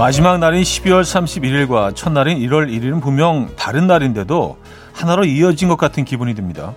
마지막 0.00 0.38
날인 0.38 0.62
12월 0.62 1.02
31일과 1.02 1.94
첫날인 1.94 2.38
1월 2.38 2.70
1일은 2.70 3.02
분명 3.02 3.54
다른 3.54 3.86
날인데도 3.86 4.56
하나로 4.94 5.26
이어진 5.26 5.68
것 5.68 5.76
같은 5.76 6.06
기분이 6.06 6.34
듭니다. 6.34 6.74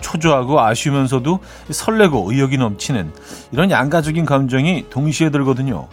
초조하고 0.00 0.58
아쉬우면서도 0.58 1.38
설레고 1.70 2.28
의욕이 2.28 2.58
넘치는 2.58 3.12
이런 3.52 3.70
양가적인 3.70 4.24
감정이 4.24 4.86
동시에 4.90 5.30
들거든요. 5.30 5.86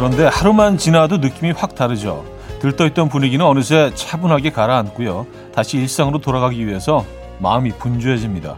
그런데 0.00 0.24
하루만 0.24 0.78
지나도 0.78 1.18
느낌이 1.18 1.50
확 1.50 1.74
다르죠. 1.74 2.24
들떠있던 2.60 3.10
분위기는 3.10 3.44
어느새 3.44 3.92
차분하게 3.94 4.48
가라앉고요. 4.48 5.26
다시 5.54 5.76
일상으로 5.76 6.22
돌아가기 6.22 6.66
위해서 6.66 7.04
마음이 7.38 7.72
분주해집니다. 7.72 8.56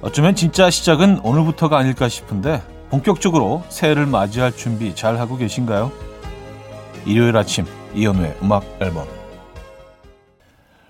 어쩌면 0.00 0.34
진짜 0.34 0.70
시작은 0.70 1.18
오늘부터가 1.22 1.76
아닐까 1.76 2.08
싶은데 2.08 2.62
본격적으로 2.88 3.62
새해를 3.68 4.06
맞이할 4.06 4.56
준비 4.56 4.94
잘 4.94 5.18
하고 5.18 5.36
계신가요? 5.36 5.92
일요일 7.04 7.36
아침 7.36 7.66
이연우의 7.94 8.38
음악 8.42 8.64
앨범 8.80 9.06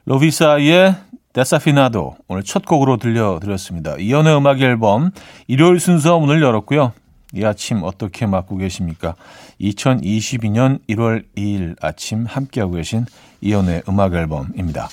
로비사의 0.04 0.94
데사피나도 1.32 2.16
오늘 2.28 2.44
첫 2.44 2.64
곡으로 2.64 2.96
들려드렸습니다. 2.96 3.96
이연우의 3.98 4.36
음악 4.36 4.60
앨범 4.60 5.10
일요일 5.48 5.80
순서 5.80 6.16
문을 6.20 6.42
열었고요. 6.42 6.92
이 7.34 7.44
아침 7.44 7.82
어떻게 7.82 8.26
맞고 8.26 8.56
계십니까? 8.56 9.14
2022년 9.60 10.80
1월 10.88 11.24
2일 11.36 11.76
아침 11.80 12.24
함께하고 12.26 12.72
계신 12.72 13.06
이연의 13.40 13.82
음악 13.88 14.14
앨범입니다. 14.14 14.88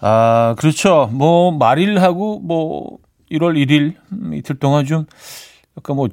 아, 0.00 0.54
그렇죠. 0.58 1.08
뭐, 1.12 1.50
말일하고 1.52 2.40
뭐, 2.40 2.98
1월 3.30 3.56
1일 3.56 3.94
이틀 4.34 4.58
동안 4.58 4.84
좀 4.84 5.06
약간 5.76 5.96
뭐, 5.96 6.08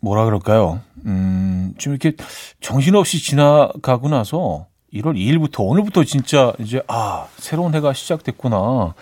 뭐라 0.00 0.24
그럴까요? 0.24 0.80
음, 1.06 1.74
좀 1.78 1.92
이렇게 1.92 2.16
정신없이 2.60 3.22
지나가고 3.22 4.08
나서 4.08 4.66
1월 4.92 5.16
2일부터 5.16 5.60
오늘부터 5.60 6.04
진짜 6.04 6.52
이제 6.58 6.82
아, 6.88 7.26
새로운 7.36 7.74
해가 7.74 7.92
시작됐구나. 7.92 8.94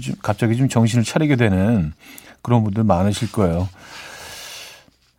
좀, 0.00 0.14
갑자기 0.22 0.56
좀 0.56 0.68
정신을 0.68 1.04
차리게 1.04 1.36
되는 1.36 1.92
그런 2.42 2.62
분들 2.62 2.84
많으실 2.84 3.32
거예요. 3.32 3.68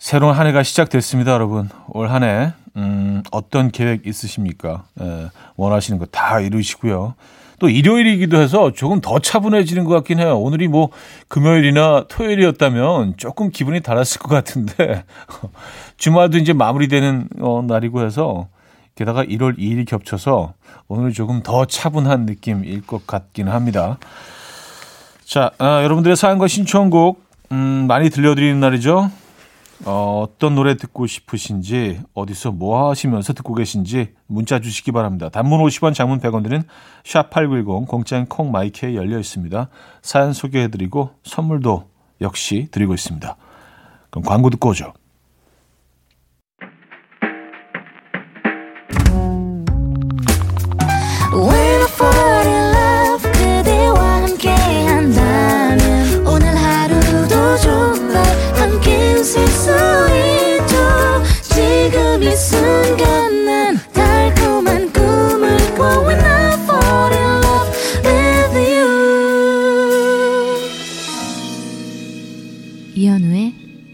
새로운 0.06 0.36
한 0.36 0.45
해가 0.45 0.61
시작됐습니다, 0.61 1.31
여러분. 1.31 1.67
올 1.88 2.11
한 2.11 2.22
해, 2.22 2.53
음, 2.75 3.23
어떤 3.31 3.72
계획 3.72 4.06
있으십니까? 4.06 4.84
예, 5.02 5.30
원하시는 5.56 5.98
거 5.98 6.06
다 6.11 6.39
이루시고요. 6.39 7.16
또 7.58 7.70
일요일이기도 7.70 8.39
해서 8.39 8.72
조금 8.72 9.02
더 9.02 9.17
차분해지는 9.17 9.83
것 9.83 9.95
같긴 9.95 10.20
해요. 10.20 10.38
오늘이 10.39 10.67
뭐 10.67 10.92
금요일이나 11.28 12.06
토요일이었다면 12.08 13.16
조금 13.17 13.50
기분이 13.50 13.80
달랐을 13.81 14.20
것 14.20 14.30
같은데 14.30 15.06
주말도 15.98 16.38
이제 16.38 16.53
마무리되는 16.53 17.30
어, 17.39 17.64
날이고 17.67 18.06
해서 18.06 18.48
게다가 18.94 19.23
1월 19.23 19.58
2일이 19.58 19.88
겹쳐서 19.88 20.53
오늘 20.88 21.14
조금 21.14 21.42
더 21.42 21.66
차분한 21.66 22.28
느낌일 22.28 22.86
것 22.86 23.08
같기는 23.08 23.52
합니다. 23.52 23.98
자, 25.26 25.49
아, 25.58 25.82
여러분들의 25.82 26.16
사연과 26.16 26.48
신청곡 26.48 27.26
음, 27.52 27.87
많이 27.87 28.11
들려드리는 28.11 28.60
날이죠. 28.60 29.10
어, 29.86 30.23
어떤 30.23 30.56
노래 30.56 30.76
듣고 30.76 31.06
싶으신지 31.06 32.02
어디서 32.16 32.52
뭐 32.52 32.90
하시면서 32.90 33.34
듣고 33.34 33.54
계신지 33.54 34.14
문자 34.26 34.60
주시기 34.60 34.92
바랍니다. 34.92 35.30
단문 35.30 35.62
50원, 35.62 35.94
장문 35.94 36.20
100원 36.20 36.44
드는 36.44 36.64
샵8910 37.04 37.88
공짜인 37.88 38.26
콩마이크에 38.26 38.96
열려 38.96 39.20
있습니다. 39.20 39.70
사연 40.02 40.34
소개해드리고 40.34 41.12
선물도 41.23 41.88
역시 42.22 42.68
드리고 42.72 42.96
있습니다. 42.96 43.38
그럼 44.10 44.23
광고 44.23 44.50
듣고 44.50 44.70
오죠. 44.70 44.94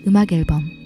음악 0.08 0.32
앨범 0.32 0.82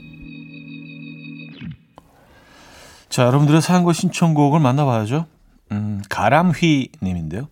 자, 3.09 3.23
여러분들의 3.23 3.61
사연과 3.61 3.93
신청곡을 3.93 4.59
만나봐야죠. 4.59 5.25
음, 5.71 6.01
가람휘 6.09 6.89
님인데요. 7.01 7.47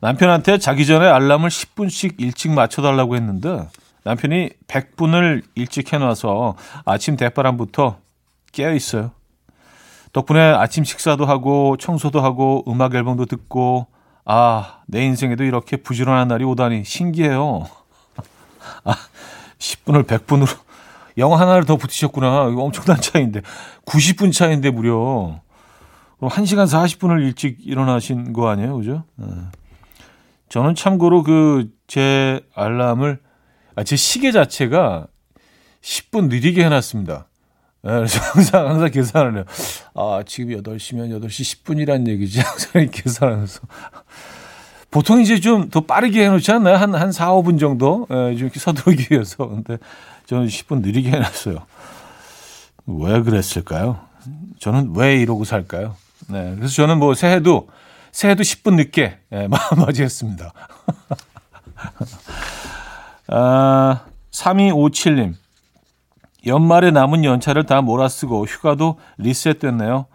남편한테 0.00 0.58
자기 0.58 0.86
전에 0.86 1.06
알람을 1.06 1.50
10분씩 1.50 2.14
일찍 2.18 2.50
맞춰달라고 2.50 3.14
했는데 3.14 3.68
남편이 4.02 4.50
100분을 4.66 5.42
일찍 5.54 5.92
해놔서 5.92 6.56
아침 6.84 7.16
대바람부터 7.16 7.98
깨어 8.52 8.74
있어요. 8.74 9.12
덕분에 10.12 10.40
아침 10.40 10.82
식사도 10.82 11.26
하고 11.26 11.76
청소도 11.76 12.20
하고 12.20 12.64
음악 12.66 12.94
앨범도 12.94 13.26
듣고 13.26 13.86
아, 14.24 14.80
내 14.86 15.04
인생에도 15.04 15.44
이렇게 15.44 15.76
부지런한 15.76 16.28
날이 16.28 16.44
오다니 16.44 16.84
신기해요. 16.84 17.68
아, 18.84 18.96
10분을 19.58 20.06
100분으로 20.06 20.63
영어 21.18 21.36
하나를 21.36 21.64
더 21.64 21.76
붙이셨구나. 21.76 22.48
이거 22.50 22.62
엄청난 22.62 23.00
차이인데. 23.00 23.40
90분 23.86 24.32
차이인데 24.32 24.70
무려. 24.70 25.40
그럼 26.18 26.30
1시간 26.30 26.64
40분을 26.66 27.22
일찍 27.22 27.58
일어나신 27.64 28.32
거 28.32 28.48
아니에요? 28.48 28.76
그죠? 28.76 29.04
네. 29.16 29.26
저는 30.48 30.74
참고로 30.74 31.22
그 31.22 31.68
제 31.86 32.40
알람을, 32.54 33.20
아, 33.76 33.84
제 33.84 33.94
시계 33.94 34.32
자체가 34.32 35.06
10분 35.82 36.28
느리게 36.28 36.64
해 36.64 36.68
놨습니다. 36.70 37.28
네, 37.82 37.90
그래서 37.92 38.20
항상, 38.32 38.68
항상 38.70 38.90
계산을 38.90 39.34
해요. 39.36 39.44
아, 39.94 40.22
지금 40.26 40.56
8시면 40.62 41.10
8시 41.20 41.62
10분이란 41.62 42.08
얘기지. 42.08 42.40
항상 42.42 42.88
계산하면서. 42.90 43.60
보통 44.90 45.20
이제 45.20 45.38
좀 45.40 45.68
더 45.70 45.80
빠르게 45.82 46.24
해놓지 46.24 46.50
않나요? 46.52 46.76
한, 46.76 46.94
한 46.94 47.12
4, 47.12 47.32
5분 47.32 47.58
정도? 47.60 48.06
예, 48.10 48.14
좀 48.36 48.44
이렇게 48.46 48.58
서두르기 48.58 49.08
위해서. 49.10 49.46
근데 49.46 49.76
저는 50.34 50.48
10분 50.48 50.80
느리게 50.82 51.10
해놨어요. 51.12 51.64
왜 52.86 53.22
그랬을까요? 53.22 54.00
저는 54.58 54.92
왜 54.96 55.16
이러고 55.20 55.44
살까요? 55.44 55.94
네. 56.28 56.56
그래서 56.56 56.74
저는 56.74 56.98
뭐 56.98 57.14
새해도, 57.14 57.68
새해도 58.10 58.42
10분 58.42 58.74
늦게, 58.74 59.18
예, 59.32 59.48
맞이했습니다. 59.78 60.52
아, 63.28 64.00
3257님. 64.32 65.34
연말에 66.46 66.90
남은 66.90 67.24
연차를 67.24 67.64
다 67.64 67.80
몰아쓰고 67.80 68.46
휴가도 68.46 68.98
리셋됐네요. 69.18 70.06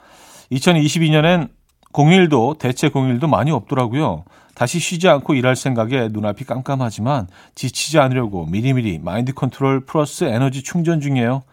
2022년엔 0.52 1.50
공일도, 1.94 2.56
대체 2.60 2.90
공일도 2.90 3.28
많이 3.28 3.52
없더라고요. 3.52 4.26
다시 4.60 4.78
쉬지 4.78 5.08
않고 5.08 5.36
일할 5.36 5.56
생각에 5.56 6.10
눈앞이 6.12 6.44
깜깜하지만 6.44 7.30
지치지 7.56 7.98
않으려고 7.98 8.46
미리미리 8.46 9.00
마인드 9.00 9.32
컨트롤 9.34 9.86
플러스 9.86 10.26
에너지 10.26 10.64
충전 10.64 11.00
중이에요. 11.00 11.44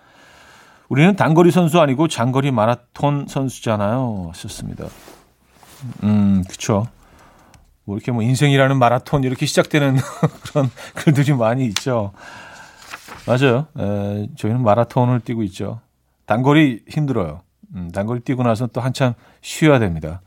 우리는 0.89 1.15
단거리 1.15 1.53
선수 1.53 1.81
아니고 1.81 2.09
장거리 2.09 2.51
마라톤 2.51 3.27
선수잖아요. 3.29 4.31
하셨습니다. 4.33 4.89
음, 6.03 6.43
그쵸. 6.49 6.89
뭐 7.85 7.97
이렇게 7.97 8.11
뭐 8.11 8.25
인생이라는 8.25 8.77
마라톤 8.77 9.23
이렇게 9.23 9.47
시작되는 9.47 9.99
그런 10.43 10.69
글들이 10.97 11.33
많이 11.35 11.65
있죠. 11.67 12.11
맞아요. 13.25 13.69
에, 13.79 14.27
저희는 14.35 14.65
마라톤을 14.65 15.21
뛰고 15.21 15.45
있죠. 15.45 15.81
단거리 16.25 16.83
힘들어요. 16.89 17.43
음, 17.77 17.89
단거리 17.93 18.19
뛰고 18.19 18.43
나서 18.43 18.67
또 18.67 18.81
한참 18.81 19.15
쉬어야 19.43 19.79
됩니다. 19.79 20.23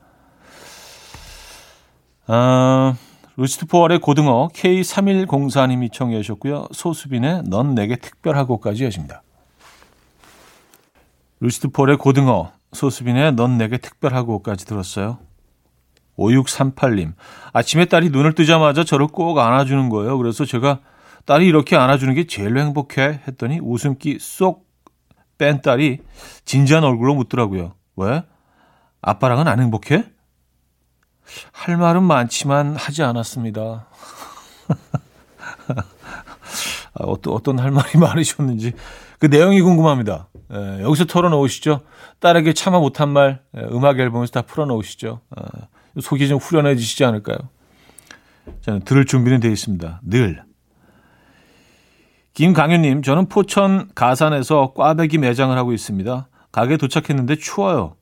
어, 2.31 2.95
루시트 3.37 3.65
포월의 3.65 3.99
고등어 3.99 4.49
K3104님이 4.49 5.91
청해 5.91 6.21
주셨고요. 6.21 6.67
소수빈의 6.71 7.43
넌 7.47 7.73
내게 7.73 7.95
특별하고까지 7.95 8.85
여십니다. 8.85 9.23
루시트 11.39 11.69
포월의 11.69 11.97
고등어, 11.97 12.51
소수빈의 12.73 13.33
넌 13.33 13.57
내게 13.57 13.77
특별하고까지 13.77 14.67
들었어요. 14.67 15.17
5638님. 16.19 17.13
아침에 17.51 17.85
딸이 17.85 18.11
눈을 18.11 18.35
뜨자마자 18.35 18.83
저를 18.83 19.07
꼭 19.07 19.39
안아주는 19.39 19.89
거예요. 19.89 20.15
그래서 20.19 20.45
제가 20.45 20.81
딸이 21.25 21.47
이렇게 21.47 21.75
안아주는 21.77 22.13
게 22.13 22.27
제일 22.27 22.59
행복해 22.59 23.21
했더니 23.27 23.59
웃음기 23.59 24.19
쏙 24.19 24.69
뺀 25.39 25.61
딸이 25.63 25.99
진지한 26.45 26.83
얼굴로 26.83 27.15
묻더라고요. 27.15 27.73
왜? 27.95 28.23
아빠랑은 29.01 29.47
안 29.47 29.59
행복해? 29.59 30.03
할 31.51 31.77
말은 31.77 32.03
많지만 32.03 32.75
하지 32.75 33.03
않았습니다. 33.03 33.87
아, 36.93 37.03
어떤, 37.03 37.33
어떤 37.33 37.59
할 37.59 37.71
말이 37.71 37.97
많으셨는지 37.99 38.73
그 39.19 39.27
내용이 39.27 39.61
궁금합니다. 39.61 40.27
예, 40.51 40.81
여기서 40.83 41.05
털어놓으시죠. 41.05 41.81
딸에게 42.19 42.53
참아 42.53 42.79
못한 42.79 43.09
말 43.09 43.41
예, 43.55 43.61
음악 43.71 43.99
앨범에서 43.99 44.31
다 44.31 44.41
풀어놓으시죠. 44.41 45.21
아, 45.35 45.43
속이 45.99 46.27
좀 46.27 46.37
후련해지시지 46.37 47.03
않을까요? 47.05 47.37
저는 48.61 48.81
들을 48.81 49.05
준비는 49.05 49.39
되어 49.39 49.51
있습니다. 49.51 50.01
늘. 50.03 50.43
김강현님, 52.33 53.01
저는 53.01 53.27
포천 53.27 53.89
가산에서 53.93 54.73
꽈배기 54.73 55.17
매장을 55.17 55.55
하고 55.57 55.73
있습니다. 55.73 56.29
가게 56.51 56.77
도착했는데 56.77 57.35
추워요. 57.35 57.95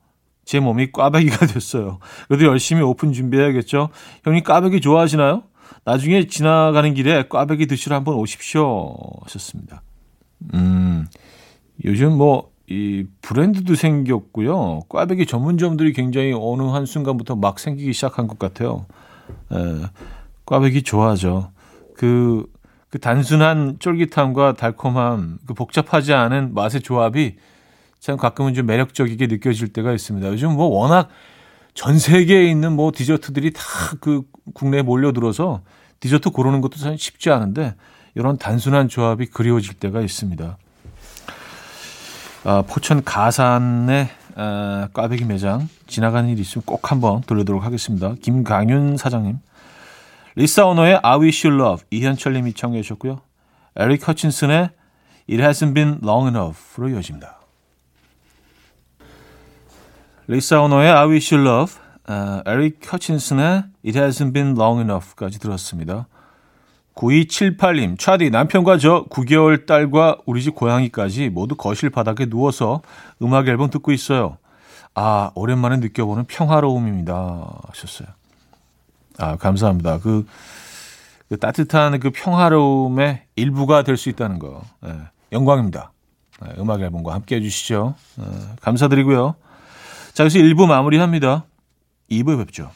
제 0.47 0.61
몸이 0.61 0.93
꽈배기가 0.93 1.45
됐어요. 1.53 1.99
그래도 2.27 2.45
열심히 2.45 2.81
오픈 2.81 3.11
준비해야겠죠? 3.11 3.89
형님 4.23 4.43
꽈배기 4.43 4.79
좋아하시나요? 4.79 5.43
나중에 5.83 6.25
지나가는 6.25 6.93
길에 6.93 7.27
꽈배기 7.27 7.67
드시러 7.67 7.97
한번 7.97 8.15
오십시오. 8.15 8.95
하셨습니다. 9.23 9.83
음, 10.53 11.05
요즘 11.83 12.17
뭐, 12.17 12.49
이 12.69 13.05
브랜드도 13.21 13.75
생겼고요. 13.75 14.81
꽈배기 14.87 15.25
전문점들이 15.25 15.91
굉장히 15.91 16.33
어느 16.33 16.63
한순간부터 16.63 17.35
막 17.35 17.59
생기기 17.59 17.91
시작한 17.91 18.27
것 18.27 18.39
같아요. 18.39 18.85
에, 19.51 19.57
꽈배기 20.45 20.83
좋아하죠. 20.83 21.51
그, 21.97 22.45
그 22.89 22.99
단순한 22.99 23.77
쫄깃함과 23.79 24.53
달콤함, 24.53 25.39
그 25.45 25.53
복잡하지 25.53 26.13
않은 26.13 26.53
맛의 26.53 26.81
조합이 26.81 27.35
참 27.99 28.17
가끔은 28.17 28.53
좀 28.53 28.65
매력적이게 28.65 29.27
느껴질 29.27 29.69
때가 29.69 29.91
있습니다. 29.93 30.27
요즘 30.29 30.53
뭐 30.53 30.67
워낙 30.67 31.09
전 31.73 31.99
세계에 31.99 32.49
있는 32.49 32.73
뭐 32.73 32.91
디저트들이 32.93 33.53
다 33.53 33.61
그 33.99 34.23
국내에 34.53 34.81
몰려들어서 34.81 35.61
디저트 35.99 36.29
고르는 36.29 36.61
것도 36.61 36.77
참 36.77 36.95
쉽지 36.95 37.29
않은데 37.29 37.75
이런 38.15 38.37
단순한 38.37 38.87
조합이 38.87 39.27
그리워질 39.27 39.75
때가 39.75 40.01
있습니다. 40.01 40.57
아, 42.45 42.63
포천 42.67 43.03
가산의 43.03 44.09
아, 44.35 44.87
꽈배기 44.93 45.25
매장 45.25 45.67
지나가는 45.87 46.29
일 46.29 46.39
있으면 46.39 46.63
꼭 46.65 46.91
한번 46.91 47.21
돌려도록 47.21 47.63
하겠습니다. 47.63 48.13
김강윤 48.21 48.97
사장님. 48.97 49.39
리사 50.35 50.65
오너의 50.65 50.99
I 51.01 51.19
Wish 51.19 51.47
You 51.47 51.59
Love 51.59 51.85
이현철 51.89 52.33
님이 52.33 52.53
청해 52.53 52.81
주셨고요. 52.83 53.21
에릭 53.75 54.07
허친슨의 54.07 54.69
It 55.29 55.43
Hasn't 55.43 55.73
Been 55.73 55.99
Long 56.03 56.27
Enough로 56.27 56.89
이어집니다. 56.89 57.36
리사 60.27 60.61
오너의 60.61 60.91
I 60.91 61.07
Wish 61.07 61.33
You 61.33 61.47
Love, 61.47 61.75
어, 62.09 62.41
에릭 62.45 62.91
허친슨의 62.91 63.63
It 63.85 63.97
Hasn't 63.97 64.33
Been 64.33 64.55
Long 64.57 64.81
Enough까지 64.81 65.39
들었습니다. 65.39 66.07
9278님, 66.95 67.97
차디, 67.97 68.29
남편과 68.31 68.77
저 68.79 69.05
9개월 69.05 69.65
딸과 69.65 70.17
우리 70.25 70.41
집 70.41 70.55
고양이까지 70.55 71.29
모두 71.29 71.55
거실 71.55 71.89
바닥에 71.89 72.25
누워서 72.25 72.81
음악 73.21 73.47
앨범 73.47 73.69
듣고 73.69 73.91
있어요. 73.93 74.37
아, 74.95 75.31
오랜만에 75.35 75.77
느껴보는 75.77 76.25
평화로움입니다. 76.25 77.61
하셨어요. 77.69 78.07
아, 79.19 79.37
감사합니다. 79.37 79.99
그, 79.99 80.25
그 81.29 81.37
따뜻한 81.37 81.99
그 81.99 82.09
평화로움의 82.09 83.23
일부가 83.35 83.83
될 83.83 83.95
수 83.95 84.09
있다는 84.09 84.39
거. 84.39 84.61
네, 84.81 84.91
영광입니다. 85.31 85.91
네, 86.41 86.49
음악 86.57 86.81
앨범과 86.81 87.13
함께 87.13 87.35
해주시죠. 87.37 87.95
네, 88.17 88.25
감사드리고요. 88.61 89.35
자, 90.17 90.23
여기서 90.23 90.39
1부 90.39 90.65
마무리합니다. 90.65 91.45
2부에 92.09 92.39
뵙죠. 92.39 92.71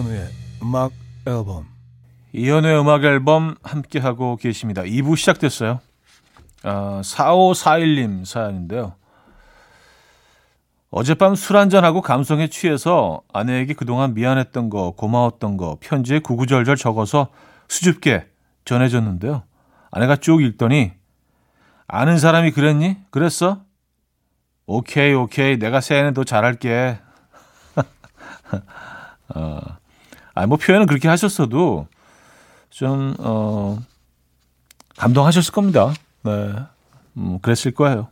이현우의 0.00 0.28
음악 0.62 0.92
앨범 1.26 1.66
이현우의 2.32 2.80
음악 2.80 3.04
앨범 3.04 3.54
함께하고 3.62 4.36
계십니다. 4.36 4.82
2부 4.82 5.16
시작됐어요. 5.16 5.80
아, 6.62 7.00
4541님 7.04 8.24
사연인데요. 8.24 8.94
어젯밤 10.90 11.34
술 11.34 11.56
한잔하고 11.56 12.00
감성에 12.00 12.48
취해서 12.48 13.20
아내에게 13.32 13.74
그동안 13.74 14.14
미안했던 14.14 14.70
거, 14.70 14.92
고마웠던 14.92 15.56
거 15.56 15.76
편지에 15.80 16.20
구구절절 16.20 16.76
적어서 16.76 17.28
수줍게 17.68 18.26
전해줬는데요. 18.64 19.42
아내가 19.90 20.16
쭉 20.16 20.42
읽더니 20.42 20.92
아는 21.86 22.18
사람이 22.18 22.52
그랬니? 22.52 22.96
그랬어? 23.10 23.62
오케이, 24.66 25.12
오케이. 25.12 25.58
내가 25.58 25.80
새해는 25.80 26.14
더 26.14 26.24
잘할게. 26.24 26.98
어, 29.34 29.60
아니, 30.34 30.46
뭐 30.46 30.56
표현은 30.56 30.86
그렇게 30.86 31.08
하셨어도 31.08 31.86
좀, 32.70 33.14
어, 33.18 33.78
감동하셨을 34.96 35.52
겁니다. 35.52 35.92
네. 36.22 36.54
음, 37.16 37.38
그랬을 37.40 37.72
거예요. 37.72 38.08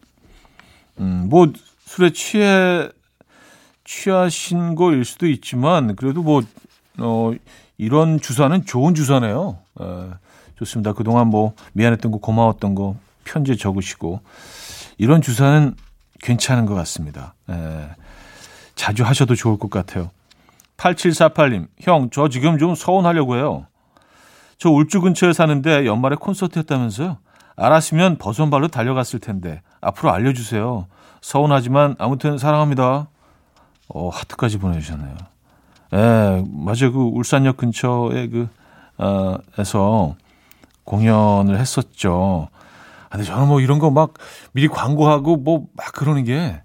음, 0.99 1.29
뭐, 1.29 1.53
술에 1.87 2.11
취해 2.11 2.88
취하신 3.88 4.75
거일 4.75 5.06
수도 5.06 5.27
있지만 5.27 5.96
그래도 5.96 6.22
뭐 6.22 6.43
어, 6.98 7.32
이런 7.79 8.20
주사는 8.20 8.67
좋은 8.67 8.94
주사네요. 8.94 9.58
에, 9.81 9.84
좋습니다. 10.56 10.93
그동안 10.93 11.29
뭐 11.29 11.55
미안했던 11.72 12.13
거 12.13 12.19
고마웠던 12.19 12.75
거 12.75 12.96
편지에 13.25 13.56
적으시고 13.56 14.20
이런 14.98 15.22
주사는 15.22 15.75
괜찮은 16.20 16.67
것 16.67 16.75
같습니다. 16.75 17.34
에, 17.48 17.89
자주 18.75 19.05
하셔도 19.05 19.34
좋을 19.34 19.58
것 19.58 19.70
같아요. 19.70 20.10
8748님, 20.79 21.69
형, 21.81 22.08
저 22.11 22.29
지금 22.29 22.56
좀 22.58 22.75
서운하려고 22.75 23.37
해요. 23.37 23.67
저 24.58 24.70
울주 24.70 25.01
근처에 25.01 25.32
사는데 25.32 25.87
연말에 25.87 26.17
콘서트 26.17 26.58
했다면서요? 26.61 27.19
알았으면 27.56 28.19
버선발로 28.19 28.69
달려갔을 28.69 29.19
텐데 29.19 29.61
앞으로 29.81 30.13
알려주세요. 30.13 30.87
서운하지만 31.20 31.97
아무튼 31.99 32.39
사랑합니다. 32.39 33.08
어, 33.89 34.08
하트까지 34.08 34.58
보내주셨네요. 34.58 35.17
예, 35.94 36.44
맞아요. 36.49 36.93
그 36.93 37.01
울산역 37.01 37.56
근처에 37.56 38.29
그, 38.29 38.49
어, 38.99 39.37
에서 39.58 40.15
공연을 40.85 41.58
했었죠. 41.58 42.49
아, 43.08 43.08
근데 43.11 43.25
저는 43.25 43.49
뭐 43.49 43.61
이런 43.61 43.79
거 43.79 43.91
막 43.91 44.15
미리 44.53 44.69
광고하고 44.69 45.37
뭐 45.37 45.67
막 45.77 45.93
그러는 45.93 46.25
게 46.25 46.61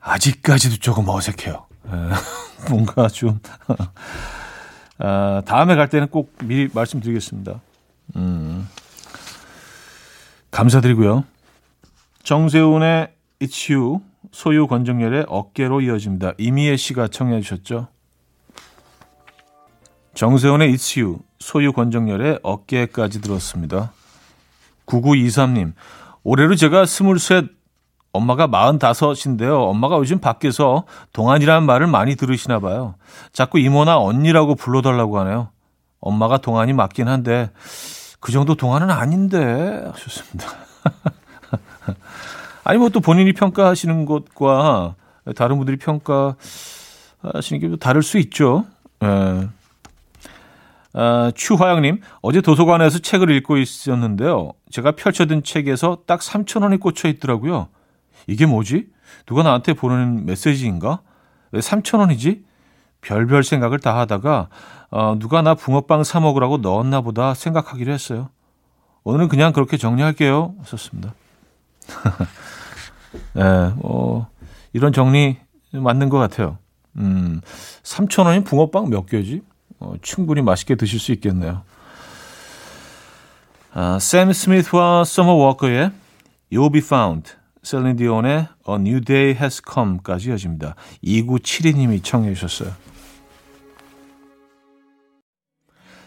아직까지도 0.00 0.76
조금 0.76 1.08
어색해요. 1.08 1.66
예, 1.86 1.90
뭔가 2.68 3.08
좀, 3.08 3.40
아, 4.98 5.42
다음에 5.44 5.74
갈 5.76 5.88
때는 5.88 6.08
꼭 6.08 6.34
미리 6.44 6.68
말씀드리겠습니다. 6.72 7.60
음, 8.16 8.68
감사드리고요. 10.50 11.24
정세훈의 12.22 13.08
It's 13.40 13.72
You 13.72 14.00
소유 14.30 14.66
권정열의 14.66 15.26
어깨로 15.28 15.80
이어집니다. 15.80 16.32
이미애 16.38 16.76
씨가 16.76 17.08
청해 17.08 17.40
주셨죠. 17.40 17.88
정세훈의 20.14 20.72
It's 20.72 21.00
You 21.00 21.20
소유 21.38 21.72
권정열의 21.72 22.40
어깨까지 22.42 23.20
들었습니다. 23.20 23.92
9923님 24.86 25.72
올해로 26.22 26.54
제가 26.54 26.84
23 26.84 27.48
엄마가 28.12 28.46
45인데요. 28.46 29.68
엄마가 29.68 29.96
요즘 29.96 30.18
밖에서 30.18 30.84
동안이라는 31.12 31.64
말을 31.64 31.86
많이 31.86 32.14
들으시나 32.14 32.60
봐요. 32.60 32.94
자꾸 33.32 33.58
이모나 33.58 33.98
언니라고 33.98 34.54
불러달라고 34.54 35.18
하네요. 35.20 35.48
엄마가 36.00 36.38
동안이 36.38 36.72
맞긴 36.72 37.08
한데 37.08 37.50
그 38.20 38.32
정도 38.32 38.54
동안은 38.54 38.90
아닌데 38.90 39.82
하셨습니다. 39.92 40.46
아니 42.64 42.78
뭐 42.78 42.90
또 42.90 43.00
본인이 43.00 43.32
평가하시는 43.32 44.04
것과 44.04 44.94
다른 45.36 45.56
분들이 45.56 45.76
평가하시는 45.78 47.60
게 47.60 47.76
다를 47.76 48.02
수 48.02 48.18
있죠. 48.18 48.66
예. 49.02 49.48
아, 50.94 51.32
추화영님, 51.34 52.00
어제 52.20 52.42
도서관에서 52.42 52.98
책을 52.98 53.30
읽고 53.30 53.56
있었는데요. 53.56 54.52
제가 54.70 54.92
펼쳐둔 54.92 55.42
책에서 55.42 55.98
딱 56.06 56.20
3,000원이 56.20 56.80
꽂혀 56.80 57.08
있더라고요. 57.08 57.68
이게 58.26 58.46
뭐지? 58.46 58.88
누가 59.26 59.42
나한테 59.42 59.74
보내는 59.74 60.26
메시지인가? 60.26 61.00
왜 61.50 61.60
3,000원이지? 61.60 62.44
별별 63.00 63.42
생각을 63.42 63.78
다 63.78 63.98
하다가 63.98 64.48
어, 64.90 65.16
누가 65.18 65.42
나 65.42 65.54
붕어빵 65.54 66.04
사 66.04 66.20
먹으라고 66.20 66.58
넣었나 66.58 67.00
보다 67.00 67.34
생각하기로 67.34 67.92
했어요. 67.92 68.30
오늘은 69.04 69.28
그냥 69.28 69.52
그렇게 69.52 69.76
정리할게요. 69.76 70.54
썼습니다. 70.64 71.14
네, 73.34 73.72
뭐 73.76 74.28
이런 74.72 74.92
정리 74.92 75.38
맞는 75.72 76.08
것 76.08 76.18
같아요. 76.18 76.58
음, 76.96 77.40
3,000원이 77.82 78.44
붕어빵 78.44 78.90
몇 78.90 79.06
개지? 79.06 79.42
어, 79.80 79.94
충분히 80.02 80.42
맛있게 80.42 80.76
드실 80.76 81.00
수 81.00 81.12
있겠네요. 81.12 81.62
아, 83.72 83.98
샘 83.98 84.32
스미스와 84.32 85.04
서머 85.04 85.32
워커의 85.32 85.90
You 86.52 86.61
Will 86.61 86.72
Be 86.72 86.82
Found, 86.82 87.32
셀린 87.62 87.96
디온의 87.96 88.48
A 88.68 88.74
New 88.74 89.00
Day 89.00 89.34
Has 89.34 89.62
Come까지 89.68 90.30
이어집니다. 90.30 90.74
2972님이 91.04 92.02
청해 92.02 92.34
주셨어요. 92.34 92.72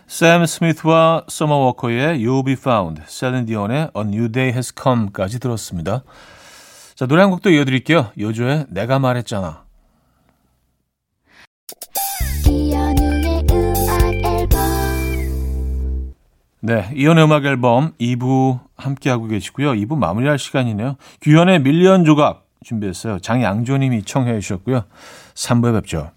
샘 0.07 0.45
스미스와 0.45 1.25
서머 1.27 1.55
워커의 1.55 2.19
You 2.19 2.30
Will 2.30 2.45
Be 2.45 2.53
Found, 2.53 3.01
셀린 3.05 3.45
디온의 3.45 3.89
A 3.95 4.01
New 4.01 4.31
Day 4.31 4.51
Has 4.51 4.73
Come까지 4.81 5.39
들었습니다. 5.39 6.03
자, 6.95 7.05
노래 7.07 7.21
한 7.21 7.31
곡도 7.31 7.49
이어드릴게요. 7.49 8.11
요조의 8.17 8.67
내가 8.69 8.99
말했잖아. 8.99 9.64
네, 16.65 16.89
이연의 16.95 17.25
음악 17.25 17.45
앨범 17.45 17.91
2부 18.01 18.59
함께하고 18.75 19.27
계시고요. 19.27 19.73
2부 19.73 19.99
마무리할 19.99 20.39
시간이네요. 20.39 20.95
규현의 21.21 21.61
밀리언 21.61 22.05
조각 22.05 22.47
준비했어요. 22.63 23.19
장양조님이 23.19 24.01
청해 24.01 24.39
주셨고요. 24.39 24.85
3부에 25.35 25.73
뵙죠. 25.75 26.09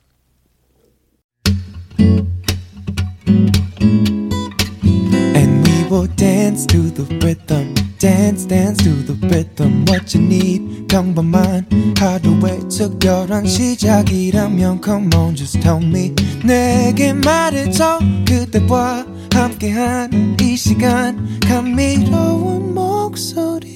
시작이라면 13.45 14.81
Come 14.83 15.11
on, 15.14 15.37
just 15.37 15.61
tell 15.61 15.85
me. 15.85 16.14
내게 16.43 17.12
말해줘. 17.12 17.99
그대와 18.26 19.18
함께한 19.35 20.37
이 20.41 20.57
시간. 20.57 21.41
감미로운 21.41 22.75
목소리. 22.75 23.69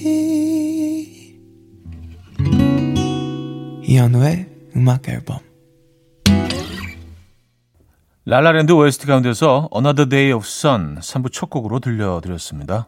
이현우의 3.83 4.47
음악 4.75 5.07
앨범. 5.09 5.39
라라랜드 8.25 8.71
OST 8.71 9.05
가운데서 9.05 9.69
Another 9.75 10.09
Day 10.09 10.31
of 10.31 10.45
Sun 10.45 10.99
3부 10.99 11.31
첫 11.31 11.49
곡으로 11.49 11.79
들려드렸습니다. 11.79 12.87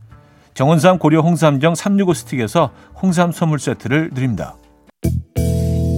정원삼 0.53 0.99
고려 0.99 1.21
홍삼정 1.21 1.75
365 1.75 2.13
스틱에서 2.13 2.71
홍삼 3.01 3.31
선물 3.31 3.59
세트를 3.59 4.11
드립니다. 4.13 4.55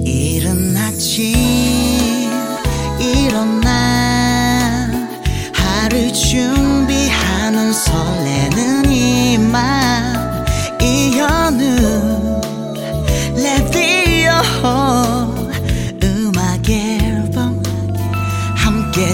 이른 0.06 0.76
아침 0.78 1.34
일어나 3.00 4.92
하루 5.54 6.12
준비하는 6.14 7.74
설레는 7.74 8.92
이맘. 8.92 10.46
이현우 10.82 12.42
레디오 13.36 14.32
음악 16.04 16.70
앨범 16.70 17.62
함께 18.56 19.14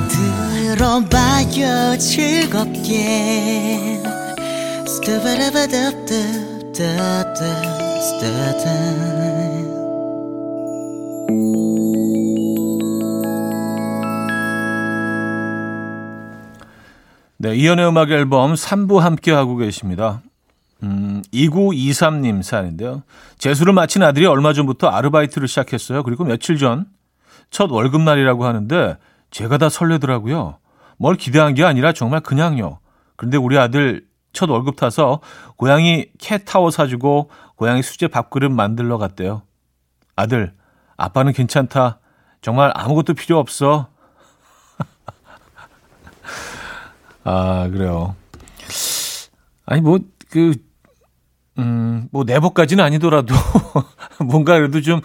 들어봐요. 0.75 1.98
즐겁게 1.98 4.00
네, 17.38 17.56
이연의 17.56 17.88
음악 17.88 18.12
앨범 18.12 18.54
3부 18.54 19.00
함께하고 19.00 19.56
계십니다. 19.56 20.22
음, 20.84 21.22
2923님 21.34 22.44
사연인데요. 22.44 23.04
재수를 23.38 23.74
마친 23.74 24.04
아들이 24.04 24.25
얼마 24.25 24.54
전부터 24.54 24.88
아르바이트를 24.88 25.48
시작했어요. 25.48 26.04
그리고 26.04 26.24
며칠 26.25 26.58
전 26.58 26.86
첫 27.51 27.72
월급날이라고 27.72 28.46
하는데 28.46 28.98
제가 29.32 29.58
다 29.58 29.70
설레더라고요. 29.70 30.58
뭘 30.98 31.16
기대한 31.16 31.54
게 31.54 31.63
아니라 31.63 31.94
정말 31.94 32.20
그냥요. 32.22 32.80
그런데 33.16 33.38
우리 33.38 33.58
아들 33.58 34.04
첫 34.33 34.50
월급 34.50 34.75
타서 34.75 35.21
고양이 35.55 36.07
캣타워 36.19 36.71
사주고 36.71 37.29
고양이 37.55 37.81
수제 37.81 38.07
밥그릇 38.07 38.51
만들러 38.51 38.98
갔대요. 38.98 39.43
아들, 40.15 40.53
아빠는 40.98 41.33
괜찮다. 41.33 42.00
정말 42.41 42.71
아무것도 42.75 43.13
필요 43.13 43.38
없어. 43.38 43.88
아, 47.24 47.67
그래요. 47.69 48.15
아니, 49.65 49.81
뭐, 49.81 50.00
그, 50.29 50.53
음, 51.57 52.07
뭐 52.12 52.24
내복까지는 52.24 52.83
아니더라도 52.83 53.36
뭔가 54.25 54.57
그래도 54.57 54.81
좀 54.81 55.01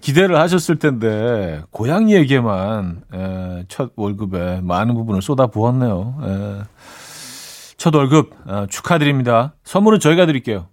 기대를 0.00 0.38
하셨을 0.38 0.78
텐데 0.78 1.62
고양이에게만 1.70 3.02
에, 3.12 3.64
첫 3.68 3.92
월급에 3.96 4.60
많은 4.62 4.94
부분을 4.94 5.22
쏟아 5.22 5.46
부었네요. 5.46 6.18
에, 6.22 6.62
첫 7.84 7.94
월급 7.94 8.34
아, 8.46 8.66
축하드립니다. 8.70 9.52
선물은 9.62 10.00
저희가 10.00 10.24
드릴게요. 10.24 10.68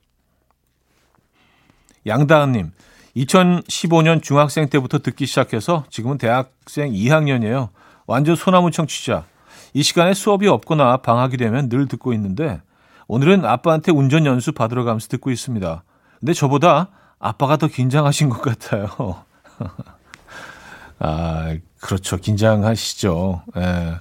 양다은님, 2.08 2.72
2015년 3.18 4.24
중학생 4.24 4.70
때부터 4.70 5.00
듣기 5.00 5.26
시작해서 5.26 5.84
지금은 5.90 6.18
대학생 6.18 6.94
2학년이에요. 6.94 7.68
완전 8.08 8.38
소나무 8.38 8.72
청취자. 8.72 9.26
이 9.74 9.84
시간에 9.84 10.14
수업이 10.14 10.48
없거나 10.48 11.02
방학이 11.02 11.36
되면 11.36 11.68
늘 11.68 11.90
듣고 11.90 12.14
있는데 12.14 12.62
오늘은 13.10 13.44
아빠한테 13.44 13.92
운전 13.92 14.26
연수 14.26 14.54
받으러 14.54 14.86
가면서 14.86 15.10
듣고 15.10 15.32
있습니다. 15.32 15.84
근데 16.22 16.32
저보다 16.32 16.92
아빠가 17.20 17.58
더 17.58 17.68
긴장하신 17.68 18.30
것 18.30 18.42
같아요. 18.42 19.26
아, 21.00 21.58
그렇죠. 21.82 22.16
긴장하시죠. 22.16 23.44
예. 23.58 24.00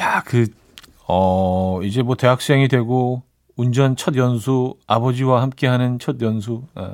야, 0.00 0.22
그, 0.24 0.46
어, 1.06 1.80
이제 1.82 2.02
뭐 2.02 2.14
대학생이 2.16 2.68
되고 2.68 3.22
운전 3.56 3.96
첫 3.96 4.16
연수, 4.16 4.74
아버지와 4.86 5.42
함께 5.42 5.66
하는 5.66 5.98
첫 5.98 6.20
연수. 6.20 6.64
예. 6.78 6.86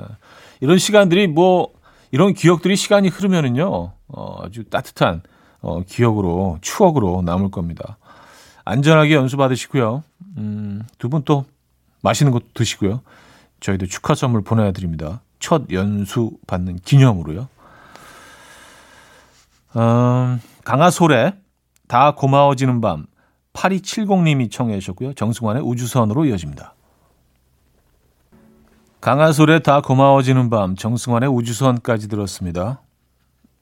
이런 0.59 0.77
시간들이 0.77 1.27
뭐, 1.27 1.69
이런 2.11 2.33
기억들이 2.33 2.75
시간이 2.75 3.07
흐르면은요, 3.07 3.91
어, 4.09 4.37
아주 4.43 4.63
따뜻한 4.65 5.21
어, 5.61 5.81
기억으로, 5.83 6.57
추억으로 6.61 7.21
남을 7.23 7.49
겁니다. 7.51 7.97
안전하게 8.65 9.15
연수 9.15 9.37
받으시고요. 9.37 10.03
음, 10.37 10.83
두 10.99 11.09
분 11.09 11.23
또 11.23 11.45
맛있는 12.01 12.31
것도 12.31 12.45
드시고요. 12.53 13.01
저희도 13.59 13.85
축하 13.87 14.13
선물 14.15 14.41
보내드립니다. 14.43 15.21
첫 15.39 15.63
연수 15.71 16.31
받는 16.47 16.77
기념으로요. 16.83 17.47
음, 19.77 20.41
강하솔의 20.63 21.33
다 21.87 22.11
고마워지는 22.11 22.81
밤 22.81 23.05
8270님이 23.53 24.51
청해 24.51 24.79
주셨고요. 24.79 25.13
정승환의 25.13 25.63
우주선으로 25.63 26.25
이어집니다. 26.25 26.75
강하솔의 29.01 29.63
다 29.63 29.81
고마워지는 29.81 30.49
밤 30.49 30.75
정승환의 30.75 31.29
우주선까지 31.29 32.07
들었습니다. 32.07 32.81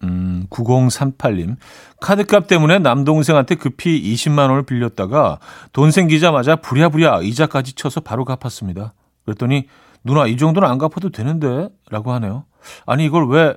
음, 0.03 0.47
9038님. 0.49 1.57
카드값 1.99 2.47
때문에 2.47 2.79
남동생한테 2.79 3.55
급히 3.55 4.01
20만 4.13 4.49
원을 4.49 4.63
빌렸다가 4.63 5.39
돈 5.73 5.91
생기자마자 5.91 6.57
부랴부랴 6.57 7.21
이자까지 7.21 7.73
쳐서 7.73 8.01
바로 8.01 8.25
갚았습니다. 8.25 8.93
그랬더니 9.25 9.67
누나 10.03 10.27
이 10.27 10.37
정도는 10.37 10.67
안 10.67 10.77
갚아도 10.77 11.09
되는데 11.09 11.69
라고 11.89 12.11
하네요. 12.13 12.45
아니 12.85 13.05
이걸 13.05 13.27
왜 13.29 13.55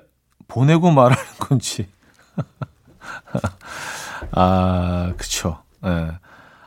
보내고 0.49 0.91
말하는 0.91 1.23
건지. 1.39 1.89
아, 4.33 5.15
그쵸. 5.17 5.63
예. 5.85 5.89
네. 5.89 6.11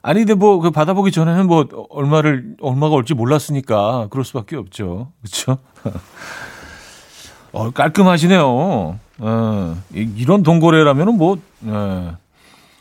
아니, 0.02 0.20
근데 0.20 0.36
뭐, 0.36 0.60
그 0.60 0.70
받아보기 0.70 1.12
전에는 1.12 1.48
뭐, 1.48 1.68
얼마를, 1.90 2.56
얼마가 2.62 2.96
올지 2.96 3.14
몰랐으니까, 3.14 4.08
그럴 4.12 4.24
수밖에 4.24 4.56
없죠. 4.56 5.12
그쵸? 5.24 5.58
어, 7.52 7.72
깔끔하시네요. 7.72 9.00
어, 9.20 9.78
이런 9.94 10.44
동거래라면 10.44 11.18
뭐, 11.18 11.38
어, 11.66 12.18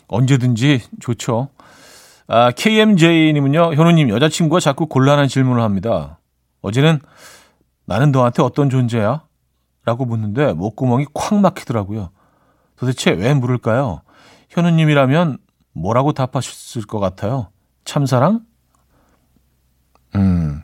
언제든지 0.08 0.82
좋죠. 1.00 1.48
아, 2.26 2.50
KMJ님은요, 2.50 3.74
현우님, 3.74 4.10
여자친구가 4.10 4.60
자꾸 4.60 4.86
곤란한 4.86 5.28
질문을 5.28 5.62
합니다. 5.62 6.18
어제는 6.60 7.00
나는 7.86 8.12
너한테 8.12 8.42
어떤 8.42 8.70
존재야? 8.70 9.22
라고 9.84 10.06
묻는데 10.06 10.54
목구멍이 10.54 11.06
콱 11.12 11.40
막히더라고요. 11.40 12.10
도대체 12.76 13.10
왜 13.10 13.34
물을까요? 13.34 14.00
현우님이라면 14.48 15.38
뭐라고 15.74 16.12
답하셨을 16.12 16.82
것 16.86 16.98
같아요? 17.00 17.48
참사랑? 17.84 18.40
음, 20.14 20.62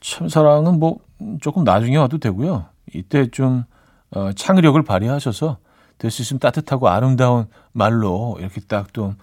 참사랑은 0.00 0.78
뭐 0.78 0.98
조금 1.40 1.64
나중에 1.64 1.96
와도 1.96 2.18
되고요. 2.18 2.66
이때 2.94 3.28
좀 3.30 3.64
어, 4.10 4.32
창의력을 4.32 4.80
발휘하셔서 4.82 5.58
될 5.98 6.10
수 6.10 6.22
있으면 6.22 6.38
따뜻하고 6.40 6.88
아름다운 6.88 7.46
말로 7.72 8.36
이렇게 8.38 8.60
딱좀 8.60 9.16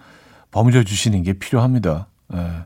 버무려 0.52 0.84
주시는 0.84 1.22
게 1.24 1.34
필요합니다. 1.34 2.08
예. 2.34 2.66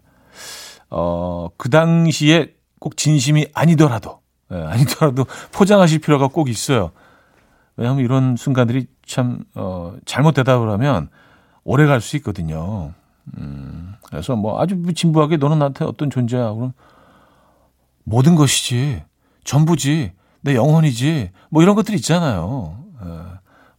어, 0.89 1.49
그 1.57 1.69
당시에 1.69 2.53
꼭 2.79 2.95
진심이 2.95 3.47
아니더라도, 3.53 4.21
예, 4.53 4.55
아니더라도 4.55 5.25
포장하실 5.51 5.99
필요가 5.99 6.27
꼭 6.27 6.47
있어요. 6.49 6.91
왜냐하면 7.75 8.03
이런 8.05 8.36
순간들이 8.38 8.88
참, 9.05 9.43
어, 9.55 9.95
잘못 10.05 10.33
대답을 10.33 10.69
하면 10.71 11.10
오래 11.67 11.86
갈 11.86 11.99
수 11.99 12.15
있거든요. 12.17 12.93
음, 13.38 13.93
그래서 14.03 14.38
뭐 14.38 14.62
아주 14.62 14.82
진부하게 14.95 15.36
너는 15.36 15.60
나한테 15.60 15.84
어떤 15.84 16.10
존재야. 16.10 16.53
그럼 16.53 16.71
모든 18.06 18.36
것이지. 18.36 19.03
전부지. 19.43 20.13
내 20.39 20.56
영혼이지. 20.56 21.32
뭐 21.49 21.62
이런 21.62 21.75
것들 21.75 21.93
있잖아요. 21.95 22.77
예. 23.03 23.08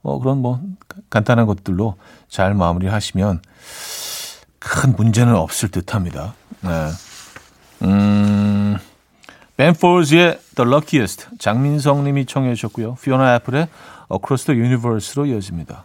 뭐 0.02 0.18
그런 0.18 0.42
뭐 0.42 0.60
간단한 1.08 1.46
것들로 1.46 1.94
잘 2.28 2.52
마무리 2.52 2.86
하시면 2.88 3.40
큰 4.58 4.94
문제는 4.94 5.34
없을 5.34 5.70
듯 5.70 5.94
합니다. 5.94 6.34
네. 6.60 6.88
음, 7.84 8.76
벤포즈의 9.56 10.38
The 10.56 10.70
Luckiest 10.70 11.28
장민성 11.38 12.04
님이 12.04 12.26
청해 12.26 12.54
주셨고요. 12.54 12.96
피오나 12.96 13.36
애플의 13.36 13.68
Across 14.12 14.44
the 14.44 14.60
Universe로 14.60 15.24
이어집니다. 15.24 15.84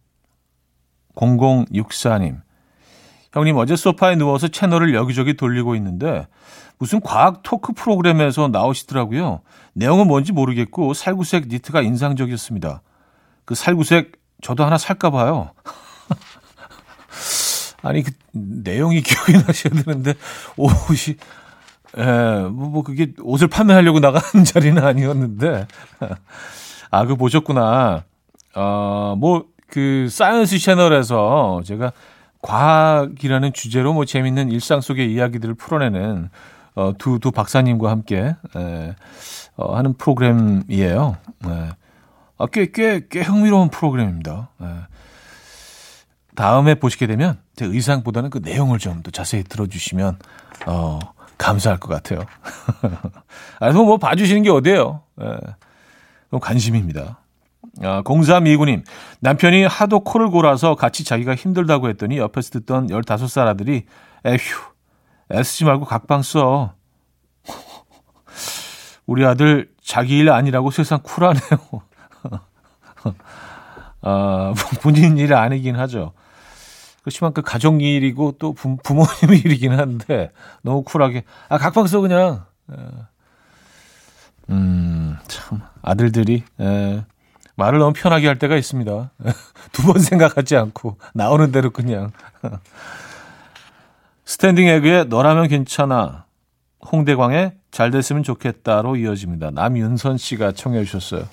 0064님 1.15 2.41
형님 3.33 3.57
어제 3.57 3.75
소파에 3.75 4.15
누워서 4.15 4.47
채널을 4.47 4.93
여기저기 4.93 5.35
돌리고 5.35 5.75
있는데 5.75 6.27
무슨 6.77 6.99
과학 6.99 7.43
토크 7.43 7.73
프로그램에서 7.73 8.47
나오시더라고요. 8.47 9.41
내용은 9.73 10.07
뭔지 10.07 10.31
모르겠고 10.31 10.93
살구색 10.93 11.47
니트가 11.47 11.81
인상적이었습니다. 11.81 12.81
그 13.45 13.55
살구색 13.55 14.13
저도 14.41 14.65
하나 14.65 14.77
살까 14.77 15.11
봐요. 15.11 15.51
아니 17.83 18.03
그 18.03 18.11
내용이 18.31 19.01
기억이 19.01 19.33
나셔야 19.33 19.83
되는데 19.83 20.13
옷이 20.57 21.17
예, 21.97 22.03
뭐, 22.49 22.69
뭐 22.69 22.83
그게 22.83 23.13
옷을 23.21 23.47
판매하려고 23.47 23.99
나가는 23.99 24.43
자리는 24.43 24.83
아니었는데 24.83 25.67
아, 26.89 27.05
그 27.05 27.15
보셨구나. 27.15 28.03
어, 28.53 29.15
뭐 29.17 29.45
그 29.71 30.07
사이언스 30.09 30.59
채널에서 30.59 31.61
제가 31.65 31.93
과학이라는 32.41 33.53
주제로 33.53 33.93
뭐 33.93 34.03
재밌는 34.03 34.51
일상 34.51 34.81
속의 34.81 35.11
이야기들을 35.13 35.55
풀어내는 35.55 36.29
어, 36.75 36.93
두, 36.97 37.19
두 37.19 37.31
박사님과 37.31 37.89
함께 37.89 38.35
에, 38.55 38.95
어, 39.55 39.75
하는 39.75 39.93
프로그램이에요. 39.93 41.17
에. 41.45 41.69
아, 42.37 42.45
꽤, 42.51 42.71
꽤, 42.71 43.01
꽤 43.09 43.21
흥미로운 43.21 43.69
프로그램입니다. 43.69 44.49
에. 44.61 44.65
다음에 46.35 46.75
보시게 46.75 47.07
되면 47.07 47.39
제 47.55 47.65
의상보다는 47.65 48.29
그 48.29 48.39
내용을 48.43 48.77
좀 48.77 49.03
더 49.03 49.11
자세히 49.11 49.43
들어주시면 49.43 50.19
어, 50.65 50.99
감사할 51.37 51.79
것 51.79 51.87
같아요. 51.89 52.25
아, 53.59 53.71
뭐 53.71 53.97
봐주시는 53.97 54.43
게 54.43 54.49
어디예요? 54.49 55.01
에. 55.21 56.37
관심입니다. 56.39 57.20
아, 57.81 58.01
0329님, 58.03 58.83
남편이 59.21 59.63
하도 59.63 60.01
코를 60.01 60.29
골아서 60.29 60.75
같이 60.75 61.03
자기가 61.03 61.35
힘들다고 61.35 61.89
했더니 61.89 62.17
옆에서 62.17 62.51
듣던 62.51 62.87
15살 62.87 63.47
아들이, 63.47 63.85
에휴, 64.25 64.37
애쓰지 65.31 65.65
말고 65.65 65.85
각방 65.85 66.21
써. 66.21 66.73
우리 69.05 69.25
아들 69.25 69.69
자기 69.83 70.19
일 70.19 70.29
아니라고 70.29 70.71
세상 70.71 70.99
쿨하네요. 71.01 71.41
아, 74.01 74.53
본인 74.81 75.17
일 75.17 75.33
아니긴 75.33 75.75
하죠. 75.77 76.13
그렇지만 77.01 77.33
그 77.33 77.41
가족 77.41 77.81
일이고 77.81 78.33
또 78.39 78.53
부, 78.53 78.77
부모님 78.77 79.33
일이긴 79.33 79.73
한데 79.73 80.31
너무 80.61 80.83
쿨하게 80.83 81.23
아 81.49 81.57
각방 81.57 81.87
써 81.87 81.99
그냥. 81.99 82.45
예. 82.71 82.75
음, 84.49 85.17
참 85.27 85.61
아들들이 85.81 86.43
에, 86.59 87.03
말을 87.61 87.77
너무 87.79 87.93
편하게 87.93 88.25
할 88.27 88.39
때가 88.39 88.55
있습니다. 88.57 89.11
두 89.71 89.83
번 89.83 89.99
생각하지 89.99 90.55
않고 90.55 90.97
나오는 91.13 91.51
대로 91.51 91.69
그냥. 91.69 92.11
스탠딩 94.25 94.67
에그의 94.67 95.05
너라면 95.05 95.47
괜찮아. 95.47 96.25
홍대광의 96.91 97.53
잘 97.69 97.91
됐으면 97.91 98.23
좋겠다로 98.23 98.95
이어집니다. 98.95 99.51
남윤선 99.51 100.17
씨가 100.17 100.53
청해 100.53 100.83
주셨어요. 100.85 101.27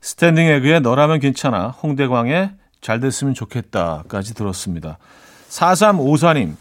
스탠딩 0.00 0.46
에그의 0.46 0.80
너라면 0.80 1.18
괜찮아. 1.18 1.68
홍대광의 1.68 2.52
잘 2.80 3.00
됐으면 3.00 3.34
좋겠다까지 3.34 4.34
들었습니다. 4.34 4.98
4354님. 5.48 6.54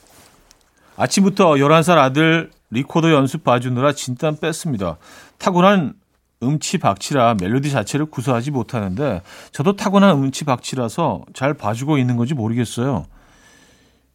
아침부터 0.97 1.51
11살 1.53 1.97
아들 1.97 2.51
리코더 2.71 3.11
연습 3.11 3.43
봐주느라 3.43 3.93
진땀 3.93 4.37
뺐습니다. 4.37 4.97
타고난 5.37 5.93
음치 6.41 6.77
박치라 6.77 7.35
멜로디 7.39 7.69
자체를 7.69 8.05
구사하지 8.05 8.51
못하는데 8.51 9.21
저도 9.51 9.75
타고난 9.75 10.11
음치 10.11 10.45
박치라서 10.45 11.25
잘 11.33 11.53
봐주고 11.53 11.97
있는 11.97 12.15
건지 12.15 12.33
모르겠어요. 12.33 13.05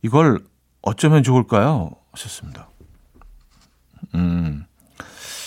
이걸 0.02 0.40
어쩌면 0.82 1.22
좋을까요? 1.22 1.90
하셨습니다. 2.12 2.68
음. 4.14 4.64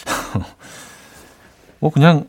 뭐 1.79 1.91
그냥 1.91 2.27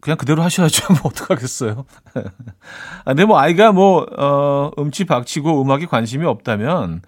그냥 0.00 0.16
그대로 0.16 0.42
하셔야죠. 0.42 0.92
뭐 1.02 1.02
어떡하겠어요. 1.04 1.84
아, 2.14 3.04
근데 3.04 3.24
뭐 3.24 3.38
아이가 3.38 3.72
뭐 3.72 4.06
어, 4.18 4.70
음치 4.78 5.04
박치고 5.04 5.62
음악에 5.62 5.86
관심이 5.86 6.24
없다면 6.26 7.02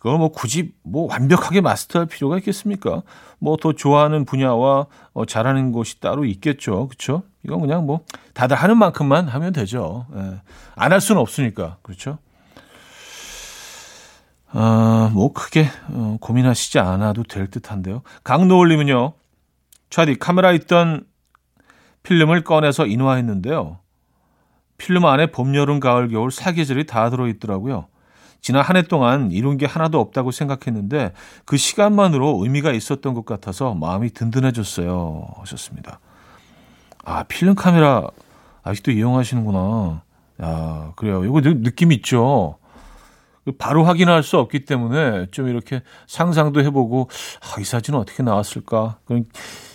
그걸 0.00 0.18
뭐 0.18 0.30
굳이 0.32 0.72
뭐 0.82 1.06
완벽하게 1.08 1.60
마스터할 1.60 2.08
필요가 2.08 2.38
있겠습니까? 2.38 3.02
뭐 3.38 3.56
더 3.58 3.74
좋아하는 3.74 4.24
분야와 4.24 4.86
어, 5.12 5.24
잘하는 5.26 5.72
곳이 5.72 6.00
따로 6.00 6.24
있겠죠. 6.24 6.88
그렇죠? 6.88 7.22
이건 7.44 7.60
그냥 7.60 7.84
뭐 7.84 8.00
다들 8.32 8.56
하는 8.56 8.78
만큼만 8.78 9.28
하면 9.28 9.52
되죠. 9.52 10.06
예. 10.16 10.40
안할 10.74 11.02
수는 11.02 11.20
없으니까. 11.20 11.76
그렇죠? 11.82 12.18
아, 14.52 15.10
뭐 15.12 15.32
크게 15.34 15.68
어, 15.90 16.16
고민하시지 16.20 16.78
않아도 16.78 17.22
될 17.22 17.48
듯한데요. 17.50 18.02
강노을님은요. 18.24 19.12
차디 19.90 20.18
카메라 20.18 20.52
있던 20.52 21.04
필름을 22.04 22.42
꺼내서 22.44 22.86
인화했는데요. 22.86 23.78
필름 24.78 25.04
안에 25.04 25.26
봄, 25.30 25.54
여름, 25.54 25.78
가을, 25.78 26.08
겨울 26.08 26.30
사계절이 26.30 26.86
다 26.86 27.10
들어있더라고요. 27.10 27.89
지난 28.40 28.62
한 28.62 28.76
해 28.76 28.82
동안 28.82 29.30
이룬 29.32 29.56
게 29.56 29.66
하나도 29.66 30.00
없다고 30.00 30.30
생각했는데 30.30 31.12
그 31.44 31.56
시간만으로 31.56 32.40
의미가 32.42 32.72
있었던 32.72 33.14
것 33.14 33.24
같아서 33.24 33.74
마음이 33.74 34.10
든든해졌어요. 34.10 35.26
하셨습니다. 35.38 36.00
아, 37.04 37.24
필름 37.24 37.54
카메라 37.54 38.06
아직도 38.62 38.90
이용하시는구나. 38.92 40.02
야, 40.42 40.92
그래요. 40.96 41.24
이거 41.24 41.40
느낌 41.42 41.92
있죠? 41.92 42.56
바로 43.58 43.84
확인할 43.84 44.22
수 44.22 44.38
없기 44.38 44.64
때문에 44.64 45.26
좀 45.30 45.48
이렇게 45.48 45.82
상상도 46.06 46.62
해보고, 46.62 47.08
아, 47.40 47.60
이 47.60 47.64
사진은 47.64 47.98
어떻게 47.98 48.22
나왔을까? 48.22 48.98
그런 49.06 49.24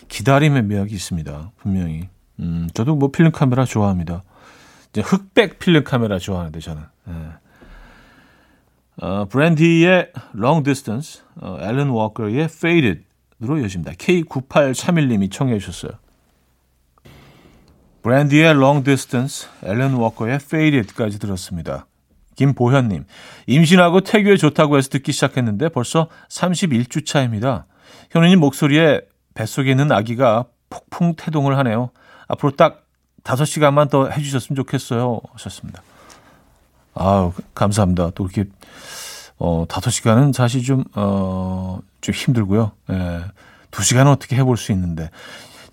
기다림의 0.08 0.63
매력이 0.63 0.93
있습니다. 0.93 1.51
분명히. 1.58 2.08
음, 2.39 2.69
저도 2.73 2.95
뭐 2.95 3.10
필름 3.12 3.32
카메라 3.32 3.65
좋아합니다. 3.65 4.23
이제 4.91 5.01
흑백 5.01 5.60
필름 5.60 5.84
카메라 5.84 6.19
좋아하는데, 6.19 6.60
저는. 6.60 6.84
예. 7.10 7.13
어, 9.01 9.25
브랜디의 9.25 10.12
Long 10.36 10.63
Distance, 10.63 11.21
어, 11.41 11.58
앨런 11.62 11.89
워커의 11.89 12.43
Faded로 12.45 13.58
이어집니다. 13.60 13.93
K9831님이 13.93 15.31
청해 15.31 15.60
주셨어요. 15.60 15.99
브랜디의 18.01 18.51
Long 18.51 18.84
Distance, 18.84 19.49
앨런 19.63 19.93
워커의 19.95 20.36
Faded까지 20.36 21.19
들었습니다. 21.19 21.88
김보현님, 22.36 23.05
임신하고 23.47 24.01
태교에 24.01 24.38
좋다고 24.38 24.77
해서 24.77 24.89
듣기 24.89 25.12
시작했는데 25.12 25.69
벌써 25.69 26.10
31주 26.29 27.05
차입니다. 27.05 27.65
현우님 28.12 28.39
목소리에 28.39 29.01
뱃속에 29.34 29.71
있는 29.71 29.91
아기가 29.91 30.45
폭풍 30.69 31.15
태동을 31.15 31.58
하네요. 31.60 31.91
앞으로 32.27 32.51
딱 32.51 32.86
5시간만 33.23 33.89
더 33.89 34.10
해주셨으면 34.10 34.55
좋겠어요. 34.55 35.19
하셨습니다. 35.34 35.81
아우, 36.95 37.34
감사합니다. 37.53 38.12
또 38.15 38.23
이렇게, 38.25 38.49
어, 39.38 39.65
다섯 39.67 39.89
시간은 39.91 40.34
사실 40.34 40.63
좀, 40.63 40.84
어, 40.95 41.79
좀 42.01 42.15
힘들고요. 42.15 42.71
예. 42.91 43.21
두 43.71 43.84
시간은 43.84 44.12
어떻게 44.12 44.36
해볼 44.38 44.58
수 44.58 44.71
있는데. 44.71 45.10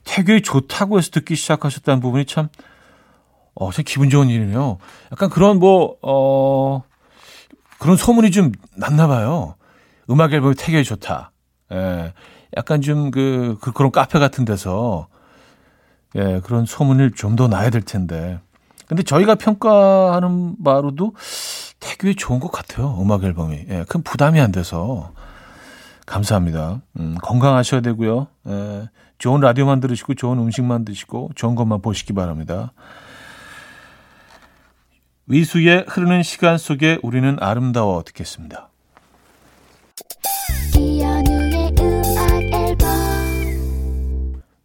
태교에 0.05 0.41
좋다고 0.43 0.99
해서 0.99 1.11
듣기 1.13 1.37
시작하셨다는 1.37 2.01
부분이 2.01 2.27
참, 2.27 2.49
어, 3.55 3.71
참 3.71 3.85
기분 3.87 4.11
좋은 4.11 4.29
일이네요. 4.29 4.79
약간 5.13 5.31
그런 5.31 5.59
뭐, 5.59 5.97
어, 6.03 6.83
그런 7.79 7.97
소문이 7.97 8.31
좀 8.33 8.53
났나 8.77 9.07
봐요. 9.07 9.55
음악 10.11 10.33
앨범이 10.33 10.55
태교에 10.57 10.83
좋다. 10.83 11.31
예. 11.73 12.13
약간 12.57 12.83
좀 12.83 13.11
그, 13.13 13.57
그, 13.61 13.73
그런 13.73 13.93
카페 13.93 14.19
같은 14.19 14.45
데서, 14.45 15.07
예, 16.17 16.41
그런 16.45 16.67
소문을 16.67 17.13
좀 17.13 17.37
더 17.37 17.49
나야 17.49 17.71
될 17.71 17.81
텐데. 17.83 18.39
근데 18.93 19.05
저희가 19.05 19.37
평가하는 19.37 20.57
바로도 20.63 21.15
되게 21.81 22.13
좋은 22.13 22.41
것 22.41 22.53
같아요. 22.53 22.99
음악 23.01 23.25
앨범이. 23.25 23.65
예, 23.71 23.87
큰 23.89 24.03
부담이 24.03 24.39
안 24.39 24.53
돼서. 24.53 25.15
감사합니다. 26.05 26.83
음, 26.99 27.17
건강하셔야 27.23 27.81
되고요. 27.81 28.27
예, 28.49 28.91
좋은 29.17 29.41
라디오만 29.41 29.81
들으시고 29.81 30.13
좋은 30.13 30.39
음식만 30.39 30.85
드시고 30.85 31.31
좋은 31.37 31.55
것만 31.55 31.81
보시기 31.81 32.13
바랍니다. 32.13 32.75
위수의 35.27 35.87
흐르는 35.89 36.23
시간 36.23 36.59
속에 36.59 36.99
우리는 37.03 37.39
아름다워 37.41 38.03
듣겠습니다. 38.03 38.69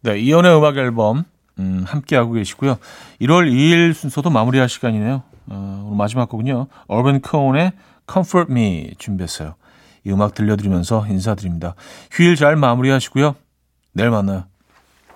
네, 0.02 0.18
이연의 0.18 0.54
음악 0.54 0.76
앨범 0.76 1.24
음, 1.58 1.84
함께하고 1.86 2.32
계시고요. 2.32 2.78
1월 3.20 3.50
2일 3.50 3.94
순서도 3.94 4.30
마무리할 4.30 4.68
시간이네요. 4.68 5.22
어, 5.50 5.82
오늘 5.86 5.96
마지막 5.96 6.28
곡은요. 6.28 6.66
얼번 6.86 7.20
코온의 7.20 7.72
Comfort 8.10 8.52
Me 8.52 8.94
준비했어요. 8.98 9.54
이 10.04 10.10
음악 10.10 10.34
들려드리면서 10.34 11.06
인사드립니다. 11.08 11.74
휴일 12.10 12.36
잘 12.36 12.56
마무리하시고요. 12.56 13.34
내일 13.92 14.10
만나요. 14.10 14.44